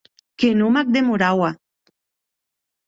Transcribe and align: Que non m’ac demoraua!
Que 0.39 0.49
non 0.59 0.69
m’ac 0.73 0.87
demoraua! 0.95 1.49